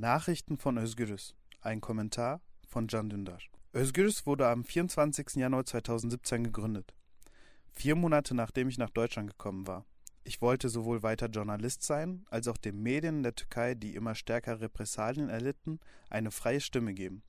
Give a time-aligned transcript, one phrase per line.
[0.00, 1.34] Nachrichten von Özgürüz.
[1.60, 3.42] Ein Kommentar von Can Dündar.
[3.74, 5.34] Özgürüz wurde am 24.
[5.34, 6.94] Januar 2017 gegründet.
[7.74, 9.84] Vier Monate nachdem ich nach Deutschland gekommen war.
[10.24, 14.14] Ich wollte sowohl weiter Journalist sein, als auch den Medien in der Türkei, die immer
[14.14, 17.22] stärker Repressalien erlitten, eine freie Stimme geben.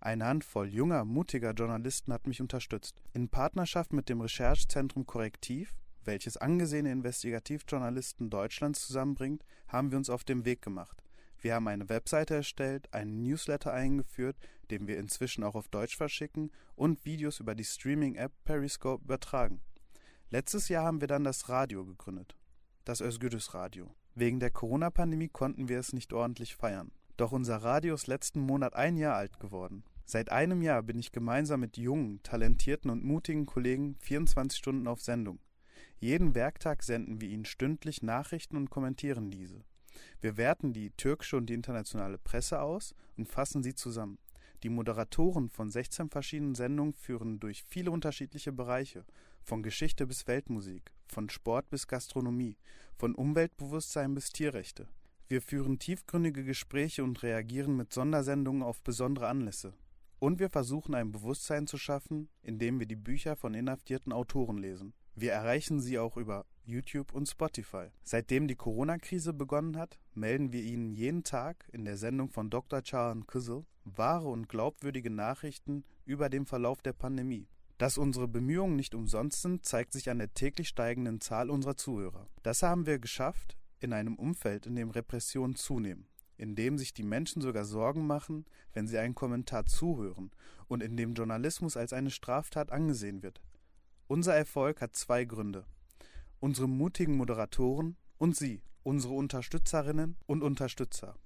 [0.00, 3.02] Eine Handvoll junger, mutiger Journalisten hat mich unterstützt.
[3.12, 10.24] In Partnerschaft mit dem Recherchezentrum Korrektiv, welches angesehene Investigativjournalisten Deutschlands zusammenbringt, haben wir uns auf
[10.24, 11.03] den Weg gemacht.
[11.44, 14.38] Wir haben eine Webseite erstellt, einen Newsletter eingeführt,
[14.70, 19.60] den wir inzwischen auch auf Deutsch verschicken und Videos über die Streaming-App Periscope übertragen.
[20.30, 22.34] Letztes Jahr haben wir dann das Radio gegründet.
[22.86, 23.94] Das Özgürüz Radio.
[24.14, 26.92] Wegen der Corona-Pandemie konnten wir es nicht ordentlich feiern.
[27.18, 29.84] Doch unser Radio ist letzten Monat ein Jahr alt geworden.
[30.06, 35.02] Seit einem Jahr bin ich gemeinsam mit jungen, talentierten und mutigen Kollegen 24 Stunden auf
[35.02, 35.40] Sendung.
[35.98, 39.62] Jeden Werktag senden wir Ihnen stündlich Nachrichten und kommentieren diese.
[40.20, 44.18] Wir werten die türkische und die internationale Presse aus und fassen sie zusammen.
[44.62, 49.04] Die Moderatoren von 16 verschiedenen Sendungen führen durch viele unterschiedliche Bereiche,
[49.42, 52.56] von Geschichte bis Weltmusik, von Sport bis Gastronomie,
[52.96, 54.88] von Umweltbewusstsein bis Tierrechte.
[55.28, 59.74] Wir führen tiefgründige Gespräche und reagieren mit Sondersendungen auf besondere Anlässe.
[60.18, 64.94] Und wir versuchen ein Bewusstsein zu schaffen, indem wir die Bücher von inhaftierten Autoren lesen.
[65.16, 67.86] Wir erreichen Sie auch über YouTube und Spotify.
[68.02, 72.80] Seitdem die Corona-Krise begonnen hat, melden wir Ihnen jeden Tag in der Sendung von Dr.
[72.80, 77.46] Çağan Kızıl wahre und glaubwürdige Nachrichten über den Verlauf der Pandemie.
[77.78, 82.28] Dass unsere Bemühungen nicht umsonst sind, zeigt sich an der täglich steigenden Zahl unserer Zuhörer.
[82.42, 87.04] Das haben wir geschafft in einem Umfeld, in dem Repressionen zunehmen, in dem sich die
[87.04, 90.32] Menschen sogar Sorgen machen, wenn sie einen Kommentar zuhören
[90.66, 93.40] und in dem Journalismus als eine Straftat angesehen wird.
[94.06, 95.64] Unser Erfolg hat zwei Gründe.
[96.38, 101.16] Unsere mutigen Moderatoren und Sie, unsere Unterstützerinnen und Unterstützer.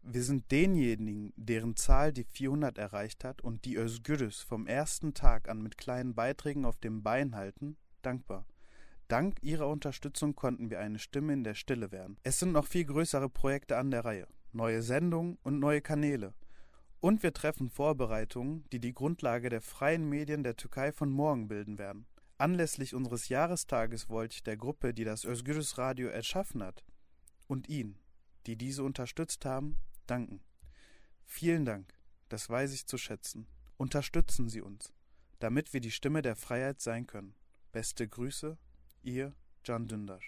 [0.00, 5.50] Wir sind denjenigen, deren Zahl die 400 erreicht hat und die Özgürüz vom ersten Tag
[5.50, 8.46] an mit kleinen Beiträgen auf dem Bein halten, dankbar.
[9.08, 12.16] Dank Ihrer Unterstützung konnten wir eine Stimme in der Stille werden.
[12.22, 16.32] Es sind noch viel größere Projekte an der Reihe, neue Sendungen und neue Kanäle.
[17.00, 21.78] Und wir treffen Vorbereitungen, die die Grundlage der freien Medien der Türkei von morgen bilden
[21.78, 22.06] werden.
[22.38, 26.84] Anlässlich unseres Jahrestages wollte ich der Gruppe, die das Özgürüz Radio erschaffen hat,
[27.46, 27.98] und Ihnen,
[28.46, 29.76] die diese unterstützt haben,
[30.06, 30.40] danken.
[31.24, 31.94] Vielen Dank,
[32.28, 33.46] das weiß ich zu schätzen.
[33.76, 34.92] Unterstützen Sie uns,
[35.38, 37.34] damit wir die Stimme der Freiheit sein können.
[37.72, 38.56] Beste Grüße,
[39.02, 40.20] Ihr Can Dündar.